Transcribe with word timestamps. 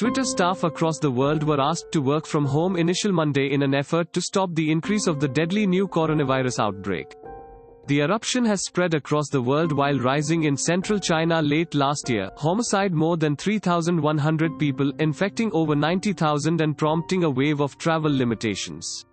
Twitter 0.00 0.24
staff 0.24 0.64
across 0.64 0.98
the 0.98 1.10
world 1.10 1.42
were 1.42 1.60
asked 1.60 1.92
to 1.92 2.00
work 2.00 2.24
from 2.24 2.46
home 2.46 2.74
initial 2.74 3.12
Monday 3.12 3.52
in 3.52 3.62
an 3.62 3.74
effort 3.74 4.10
to 4.14 4.22
stop 4.22 4.48
the 4.54 4.70
increase 4.70 5.06
of 5.06 5.20
the 5.20 5.28
deadly 5.28 5.66
new 5.66 5.86
coronavirus 5.86 6.58
outbreak. 6.58 7.14
The 7.86 8.00
eruption 8.00 8.46
has 8.46 8.64
spread 8.64 8.94
across 8.94 9.28
the 9.28 9.42
world 9.42 9.72
while 9.72 9.98
rising 9.98 10.44
in 10.44 10.56
central 10.56 10.98
China 10.98 11.42
late 11.42 11.74
last 11.74 12.08
year, 12.08 12.30
homicide 12.38 12.94
more 12.94 13.18
than 13.18 13.36
3,100 13.36 14.58
people, 14.58 14.90
infecting 15.00 15.52
over 15.52 15.76
90,000 15.76 16.62
and 16.62 16.78
prompting 16.78 17.24
a 17.24 17.28
wave 17.28 17.60
of 17.60 17.76
travel 17.76 18.10
limitations. 18.10 19.04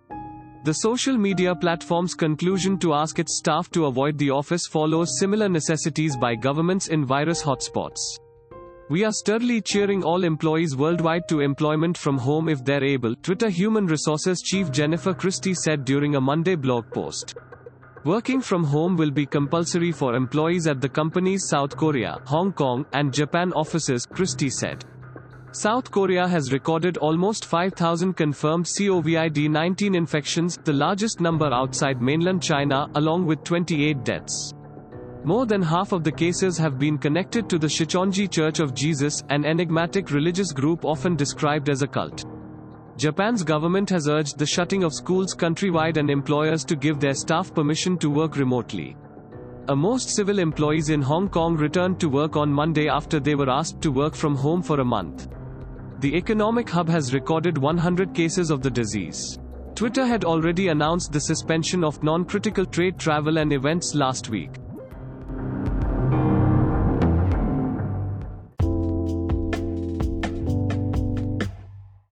The 0.64 0.72
social 0.72 1.18
media 1.18 1.54
platform's 1.54 2.14
conclusion 2.14 2.78
to 2.78 2.94
ask 2.94 3.18
its 3.18 3.36
staff 3.36 3.70
to 3.72 3.84
avoid 3.84 4.16
the 4.16 4.30
office 4.30 4.66
follows 4.66 5.18
similar 5.18 5.50
necessities 5.50 6.16
by 6.16 6.34
governments 6.34 6.88
in 6.88 7.04
virus 7.04 7.42
hotspots. 7.42 8.00
We 8.90 9.04
are 9.04 9.12
sturdily 9.12 9.60
cheering 9.60 10.02
all 10.02 10.24
employees 10.24 10.74
worldwide 10.74 11.28
to 11.28 11.40
employment 11.40 11.98
from 11.98 12.16
home 12.16 12.48
if 12.48 12.64
they're 12.64 12.82
able, 12.82 13.14
Twitter 13.16 13.50
Human 13.50 13.84
Resources 13.84 14.40
Chief 14.40 14.70
Jennifer 14.70 15.12
Christie 15.12 15.52
said 15.52 15.84
during 15.84 16.14
a 16.14 16.20
Monday 16.22 16.54
blog 16.54 16.90
post. 16.90 17.34
Working 18.04 18.40
from 18.40 18.64
home 18.64 18.96
will 18.96 19.10
be 19.10 19.26
compulsory 19.26 19.92
for 19.92 20.14
employees 20.14 20.66
at 20.66 20.80
the 20.80 20.88
company's 20.88 21.48
South 21.48 21.76
Korea, 21.76 22.22
Hong 22.24 22.50
Kong, 22.50 22.86
and 22.94 23.12
Japan 23.12 23.52
offices, 23.52 24.06
Christie 24.06 24.48
said. 24.48 24.86
South 25.52 25.90
Korea 25.90 26.26
has 26.26 26.50
recorded 26.50 26.96
almost 26.96 27.44
5,000 27.44 28.14
confirmed 28.14 28.64
COVID 28.64 29.50
19 29.50 29.94
infections, 29.94 30.56
the 30.64 30.72
largest 30.72 31.20
number 31.20 31.52
outside 31.52 32.00
mainland 32.00 32.42
China, 32.42 32.88
along 32.94 33.26
with 33.26 33.44
28 33.44 34.02
deaths. 34.02 34.54
More 35.24 35.46
than 35.46 35.62
half 35.62 35.92
of 35.92 36.04
the 36.04 36.12
cases 36.12 36.56
have 36.58 36.78
been 36.78 36.96
connected 36.96 37.50
to 37.50 37.58
the 37.58 37.66
Shincheonji 37.66 38.30
Church 38.30 38.60
of 38.60 38.74
Jesus, 38.74 39.22
an 39.28 39.44
enigmatic 39.44 40.10
religious 40.10 40.52
group 40.52 40.84
often 40.84 41.16
described 41.16 41.68
as 41.68 41.82
a 41.82 41.86
cult. 41.88 42.24
Japan's 42.96 43.42
government 43.42 43.90
has 43.90 44.08
urged 44.08 44.38
the 44.38 44.46
shutting 44.46 44.84
of 44.84 44.94
schools 44.94 45.34
countrywide 45.34 45.96
and 45.96 46.08
employers 46.08 46.64
to 46.64 46.76
give 46.76 47.00
their 47.00 47.14
staff 47.14 47.52
permission 47.52 47.98
to 47.98 48.10
work 48.10 48.36
remotely. 48.36 48.96
A 49.68 49.76
most 49.76 50.08
civil 50.08 50.38
employees 50.38 50.88
in 50.88 51.02
Hong 51.02 51.28
Kong 51.28 51.56
returned 51.56 52.00
to 52.00 52.08
work 52.08 52.36
on 52.36 52.50
Monday 52.50 52.88
after 52.88 53.20
they 53.20 53.34
were 53.34 53.50
asked 53.50 53.82
to 53.82 53.92
work 53.92 54.14
from 54.14 54.34
home 54.34 54.62
for 54.62 54.80
a 54.80 54.84
month. 54.84 55.28
The 56.00 56.14
economic 56.16 56.70
hub 56.70 56.88
has 56.88 57.12
recorded 57.12 57.58
100 57.58 58.14
cases 58.14 58.50
of 58.50 58.62
the 58.62 58.70
disease. 58.70 59.38
Twitter 59.74 60.06
had 60.06 60.24
already 60.24 60.68
announced 60.68 61.12
the 61.12 61.20
suspension 61.20 61.84
of 61.84 62.02
non 62.02 62.24
critical 62.24 62.64
trade 62.64 62.98
travel 62.98 63.38
and 63.38 63.52
events 63.52 63.94
last 63.94 64.28
week. 64.28 64.50